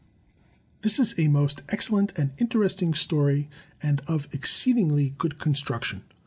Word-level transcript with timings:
This 0.81 0.97
is 0.97 1.13
a 1.19 1.27
most 1.27 1.61
excellent 1.69 2.17
and 2.17 2.31
interesting 2.39 2.95
story 2.95 3.51
and 3.83 4.01
of 4.07 4.27
exceed 4.33 4.77
ingly 4.77 5.15
good 5.15 5.37
construction. 5.37 6.01